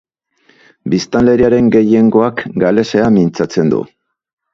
[0.93, 3.83] Biztanleriaren gehiengoak galesera mintzatzen du.